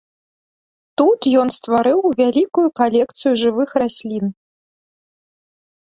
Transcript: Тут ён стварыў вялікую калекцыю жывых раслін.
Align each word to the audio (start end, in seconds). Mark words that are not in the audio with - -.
Тут 1.01 1.27
ён 1.41 1.47
стварыў 1.59 1.99
вялікую 2.23 2.65
калекцыю 2.83 3.33
жывых 3.45 3.69
раслін. 3.87 4.25